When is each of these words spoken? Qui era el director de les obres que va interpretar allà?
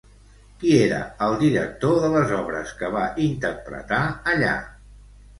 Qui 0.61 0.69
era 0.83 1.01
el 1.25 1.35
director 1.41 1.99
de 2.05 2.09
les 2.13 2.33
obres 2.37 2.71
que 2.79 2.89
va 2.95 3.03
interpretar 3.25 3.99
allà? 4.33 4.55